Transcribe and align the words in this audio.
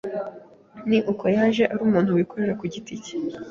ni 0.89 0.99
uko 1.11 1.25
yaje 1.35 1.63
ari 1.71 1.81
umuntu 1.87 2.15
wikorera 2.17 2.53
ku 2.59 2.65
giti 2.73 2.93
cye, 3.03 3.15